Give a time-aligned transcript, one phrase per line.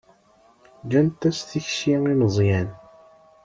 [0.89, 2.69] Gant-as tikci i Meẓyan.